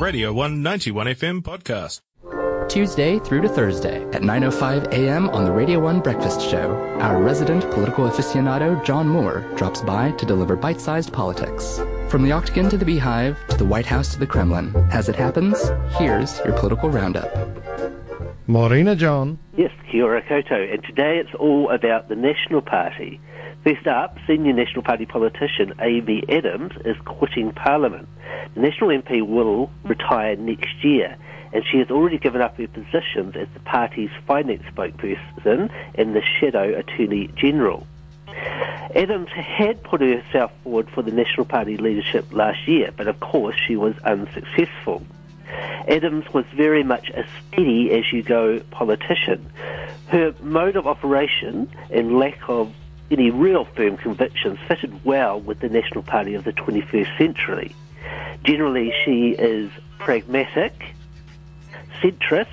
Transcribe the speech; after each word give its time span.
Radio 0.00 0.30
191 0.32 1.06
FM 1.06 1.42
podcast. 1.42 2.00
Tuesday 2.68 3.18
through 3.20 3.40
to 3.40 3.48
Thursday 3.48 4.02
at 4.10 4.22
9.05 4.22 4.92
a.m. 4.92 5.30
on 5.30 5.44
the 5.44 5.50
Radio 5.52 5.78
1 5.80 6.00
Breakfast 6.00 6.40
Show, 6.42 6.74
our 7.00 7.22
resident 7.22 7.62
political 7.70 8.06
aficionado 8.06 8.84
John 8.84 9.08
Moore 9.08 9.40
drops 9.56 9.80
by 9.80 10.10
to 10.12 10.26
deliver 10.26 10.54
bite-sized 10.54 11.12
politics. 11.12 11.80
From 12.08 12.24
the 12.24 12.32
Octagon 12.32 12.68
to 12.70 12.76
the 12.76 12.84
Beehive, 12.84 13.38
to 13.48 13.56
the 13.56 13.64
White 13.64 13.86
House 13.86 14.12
to 14.12 14.18
the 14.18 14.26
Kremlin. 14.26 14.74
As 14.90 15.08
it 15.08 15.16
happens, 15.16 15.70
here's 15.96 16.38
your 16.40 16.52
political 16.58 16.90
roundup. 16.90 17.30
Morena 18.48 18.94
John. 18.94 19.38
Yes, 19.56 19.65
kia. 19.96 20.72
And 20.72 20.84
today 20.84 21.18
it's 21.18 21.34
all 21.34 21.70
about 21.70 22.08
the 22.08 22.16
National 22.16 22.60
Party. 22.60 23.20
First 23.64 23.86
up, 23.86 24.18
senior 24.26 24.52
National 24.52 24.82
Party 24.82 25.06
politician 25.06 25.74
Amy 25.80 26.22
Adams 26.28 26.72
is 26.84 26.96
quitting 27.04 27.52
Parliament. 27.52 28.08
The 28.54 28.60
National 28.60 28.90
MP 28.90 29.26
will 29.26 29.70
retire 29.84 30.36
next 30.36 30.84
year, 30.84 31.16
and 31.52 31.64
she 31.70 31.78
has 31.78 31.90
already 31.90 32.18
given 32.18 32.40
up 32.40 32.56
her 32.58 32.68
positions 32.68 33.34
as 33.36 33.48
the 33.54 33.60
party's 33.60 34.10
finance 34.26 34.62
spokesperson 34.74 35.70
and 35.94 36.14
the 36.14 36.22
shadow 36.22 36.78
Attorney 36.78 37.28
General. 37.36 37.86
Adams 38.94 39.30
had 39.30 39.82
put 39.82 40.00
herself 40.00 40.52
forward 40.62 40.88
for 40.90 41.02
the 41.02 41.10
National 41.10 41.44
Party 41.44 41.76
leadership 41.76 42.32
last 42.32 42.68
year, 42.68 42.90
but 42.96 43.08
of 43.08 43.18
course 43.20 43.56
she 43.66 43.76
was 43.76 43.94
unsuccessful. 44.04 45.02
Adams 45.88 46.24
was 46.32 46.44
very 46.54 46.82
much 46.82 47.10
a 47.10 47.24
steady 47.48 47.92
as 47.92 48.12
you 48.12 48.22
go 48.22 48.60
politician. 48.70 49.50
Her 50.08 50.34
mode 50.40 50.76
of 50.76 50.86
operation 50.86 51.70
and 51.90 52.18
lack 52.18 52.48
of 52.48 52.72
any 53.10 53.30
real 53.30 53.64
firm 53.64 53.96
convictions 53.96 54.58
fitted 54.66 55.04
well 55.04 55.40
with 55.40 55.60
the 55.60 55.68
National 55.68 56.02
Party 56.02 56.34
of 56.34 56.44
the 56.44 56.52
21st 56.52 57.18
century. 57.18 57.74
Generally, 58.44 58.92
she 59.04 59.30
is 59.30 59.70
pragmatic, 59.98 60.94
centrist, 62.00 62.46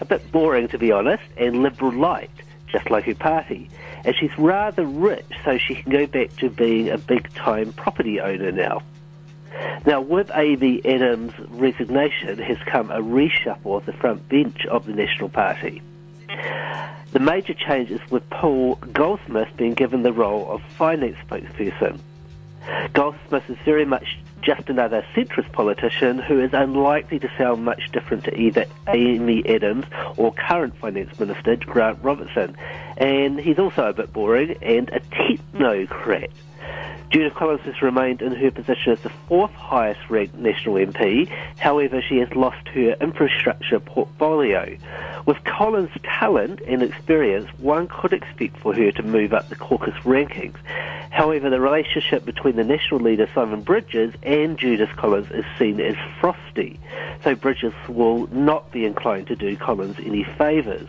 a 0.00 0.04
bit 0.04 0.30
boring 0.30 0.68
to 0.68 0.78
be 0.78 0.92
honest, 0.92 1.24
and 1.36 1.62
liberal 1.62 1.92
light, 1.92 2.30
just 2.66 2.90
like 2.90 3.04
her 3.04 3.14
party. 3.14 3.70
And 4.04 4.14
she's 4.14 4.36
rather 4.38 4.84
rich, 4.84 5.26
so 5.44 5.58
she 5.58 5.74
can 5.74 5.90
go 5.90 6.06
back 6.06 6.36
to 6.36 6.50
being 6.50 6.90
a 6.90 6.98
big 6.98 7.32
time 7.34 7.72
property 7.72 8.20
owner 8.20 8.52
now. 8.52 8.82
Now, 9.86 10.00
with 10.00 10.30
Amy 10.34 10.84
Adams' 10.84 11.32
resignation 11.50 12.38
has 12.38 12.58
come 12.66 12.90
a 12.90 13.00
reshuffle 13.00 13.76
of 13.76 13.86
the 13.86 13.92
front 13.92 14.28
bench 14.28 14.66
of 14.66 14.86
the 14.86 14.92
National 14.92 15.28
Party. 15.28 15.80
The 17.12 17.20
major 17.20 17.54
change 17.54 17.90
is 17.90 18.00
with 18.10 18.28
Paul 18.30 18.74
Goldsmith 18.92 19.48
being 19.56 19.74
given 19.74 20.02
the 20.02 20.12
role 20.12 20.50
of 20.50 20.62
finance 20.76 21.16
spokesperson. 21.28 22.00
Goldsmith 22.92 23.48
is 23.48 23.56
very 23.64 23.84
much 23.84 24.18
just 24.42 24.68
another 24.68 25.04
centrist 25.14 25.50
politician 25.52 26.18
who 26.18 26.40
is 26.40 26.52
unlikely 26.52 27.18
to 27.18 27.30
sound 27.38 27.64
much 27.64 27.90
different 27.92 28.24
to 28.24 28.38
either 28.38 28.66
Amy 28.88 29.44
Adams 29.46 29.86
or 30.16 30.32
current 30.32 30.76
Finance 30.76 31.18
Minister 31.18 31.56
Grant 31.56 31.98
Robertson. 32.02 32.56
And 32.96 33.40
he's 33.40 33.58
also 33.58 33.88
a 33.88 33.92
bit 33.92 34.12
boring 34.12 34.56
and 34.62 34.88
a 34.90 35.00
technocrat. 35.00 36.30
Judith 37.10 37.34
Collins 37.34 37.60
has 37.62 37.80
remained 37.82 38.20
in 38.20 38.34
her 38.34 38.50
position 38.50 38.92
as 38.92 39.00
the 39.00 39.12
fourth 39.28 39.52
highest 39.52 40.00
ranked 40.10 40.34
national 40.34 40.74
MP. 40.74 41.28
However, 41.56 42.02
she 42.02 42.18
has 42.18 42.28
lost 42.34 42.66
her 42.68 42.96
infrastructure 43.00 43.78
portfolio. 43.78 44.76
With 45.24 45.42
Collins' 45.44 45.90
talent 46.02 46.60
and 46.66 46.82
experience, 46.82 47.48
one 47.58 47.86
could 47.86 48.12
expect 48.12 48.58
for 48.58 48.74
her 48.74 48.90
to 48.90 49.02
move 49.02 49.32
up 49.32 49.48
the 49.48 49.54
caucus 49.54 49.94
rankings. 50.04 50.56
However, 51.10 51.48
the 51.48 51.60
relationship 51.60 52.24
between 52.24 52.56
the 52.56 52.64
national 52.64 53.00
leader 53.00 53.28
Simon 53.34 53.62
Bridges 53.62 54.12
and 54.24 54.58
Judith 54.58 54.90
Collins 54.96 55.30
is 55.30 55.44
seen 55.58 55.80
as 55.80 55.96
frosty. 56.20 56.78
So 57.22 57.34
Bridges 57.36 57.72
will 57.88 58.26
not 58.34 58.72
be 58.72 58.84
inclined 58.84 59.28
to 59.28 59.36
do 59.36 59.56
Collins 59.56 59.96
any 60.04 60.24
favours. 60.36 60.88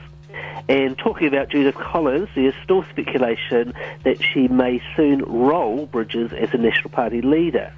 And 0.70 0.98
talking 0.98 1.28
about 1.28 1.50
Judith 1.50 1.76
Collins, 1.76 2.28
there's 2.36 2.54
still 2.64 2.84
speculation 2.84 3.74
that 4.04 4.22
she 4.22 4.50
may 4.50 4.82
soon 4.96 5.20
roll 5.24 5.86
Bridges 5.86 6.34
as 6.34 6.54
a 6.54 6.58
National 6.58 6.90
Party 6.90 7.22
leader. 7.22 7.72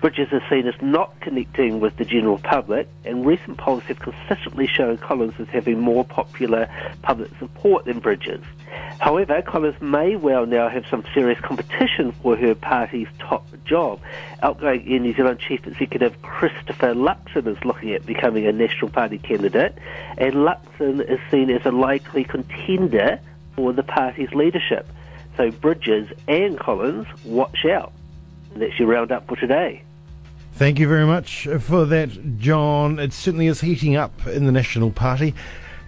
Bridges 0.00 0.28
is 0.30 0.42
seen 0.48 0.68
as 0.68 0.80
not 0.80 1.20
connecting 1.20 1.80
with 1.80 1.96
the 1.96 2.04
general 2.04 2.38
public, 2.38 2.88
and 3.04 3.26
recent 3.26 3.58
polls 3.58 3.82
have 3.84 3.98
consistently 3.98 4.68
shown 4.68 4.98
Collins 4.98 5.34
as 5.40 5.48
having 5.48 5.80
more 5.80 6.04
popular 6.04 6.70
public 7.02 7.30
support 7.40 7.84
than 7.84 7.98
Bridges. 7.98 8.44
However, 9.00 9.42
Collins 9.42 9.80
may 9.80 10.14
well 10.14 10.46
now 10.46 10.68
have 10.68 10.86
some 10.88 11.02
serious 11.12 11.40
competition 11.40 12.12
for 12.22 12.36
her 12.36 12.54
party's 12.54 13.08
top 13.18 13.47
job. 13.68 14.00
Outgoing 14.42 14.90
Air 14.90 14.98
New 14.98 15.14
Zealand 15.14 15.38
Chief 15.38 15.66
Executive 15.66 16.20
Christopher 16.22 16.94
Luxon 16.94 17.46
is 17.46 17.62
looking 17.64 17.92
at 17.92 18.06
becoming 18.06 18.46
a 18.46 18.52
National 18.52 18.90
Party 18.90 19.18
candidate, 19.18 19.76
and 20.16 20.34
Luxon 20.34 21.00
is 21.08 21.20
seen 21.30 21.50
as 21.50 21.64
a 21.64 21.70
likely 21.70 22.24
contender 22.24 23.20
for 23.54 23.72
the 23.72 23.82
party's 23.82 24.32
leadership. 24.32 24.88
So 25.36 25.50
Bridges 25.50 26.08
and 26.26 26.58
Collins, 26.58 27.06
watch 27.24 27.64
out. 27.64 27.92
That's 28.56 28.78
your 28.78 28.88
roundup 28.88 29.28
for 29.28 29.36
today. 29.36 29.82
Thank 30.54 30.80
you 30.80 30.88
very 30.88 31.06
much 31.06 31.46
for 31.60 31.84
that, 31.84 32.38
John. 32.38 32.98
It 32.98 33.12
certainly 33.12 33.46
is 33.46 33.60
heating 33.60 33.94
up 33.94 34.26
in 34.26 34.46
the 34.46 34.50
National 34.50 34.90
Party. 34.90 35.34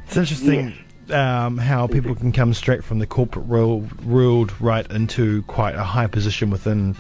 It's 0.07 0.17
interesting 0.17 0.75
yes. 1.09 1.17
um, 1.17 1.59
how 1.59 1.89
people 1.89 2.15
can 2.15 2.31
come 2.31 2.55
straight 2.55 2.85
from 2.85 3.01
the 3.01 3.07
corporate 3.07 3.47
world, 3.47 4.05
world 4.05 4.53
right 4.61 4.89
into 4.91 5.43
quite 5.43 5.75
a 5.75 5.83
high 5.83 6.07
position 6.07 6.51
within 6.51 6.95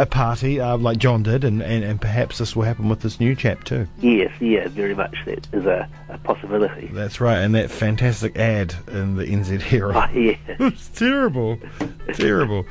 a 0.00 0.06
party, 0.06 0.58
uh, 0.58 0.78
like 0.78 0.96
John 0.96 1.22
did, 1.22 1.44
and, 1.44 1.62
and, 1.62 1.84
and, 1.84 2.00
perhaps 2.00 2.38
this 2.38 2.56
will 2.56 2.62
happen 2.62 2.88
with 2.88 3.00
this 3.00 3.20
new 3.20 3.34
chap 3.34 3.64
too. 3.64 3.86
Yes, 3.98 4.32
yeah, 4.40 4.66
very 4.68 4.94
much 4.94 5.14
that 5.26 5.46
is 5.52 5.66
a, 5.66 5.86
a 6.08 6.16
possibility. 6.18 6.88
That's 6.90 7.20
right, 7.20 7.38
and 7.38 7.54
that 7.54 7.70
fantastic 7.70 8.36
ad 8.38 8.74
in 8.88 9.16
the 9.16 9.26
NZ 9.26 9.60
Herald. 9.60 9.96
Oh, 9.96 10.18
yeah. 10.18 10.36
it's 10.48 10.88
terrible. 10.88 11.58
terrible. 12.14 12.64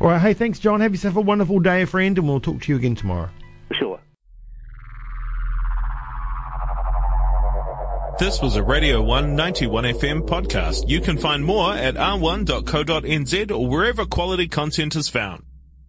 All 0.00 0.08
right, 0.08 0.20
hey, 0.20 0.32
thanks, 0.32 0.58
John. 0.58 0.80
Have 0.80 0.92
yourself 0.92 1.16
a 1.16 1.20
wonderful 1.20 1.60
day, 1.60 1.84
friend, 1.84 2.16
and 2.16 2.26
we'll 2.26 2.40
talk 2.40 2.62
to 2.62 2.72
you 2.72 2.76
again 2.76 2.94
tomorrow. 2.94 3.28
Sure. 3.72 4.00
This 8.18 8.40
was 8.40 8.56
a 8.56 8.62
Radio 8.62 9.02
191 9.02 9.84
FM 9.84 10.26
podcast. 10.26 10.88
You 10.88 11.02
can 11.02 11.18
find 11.18 11.44
more 11.44 11.74
at 11.74 11.96
r1.co.nz 11.96 13.50
or 13.50 13.68
wherever 13.68 14.06
quality 14.06 14.48
content 14.48 14.96
is 14.96 15.10
found. 15.10 15.44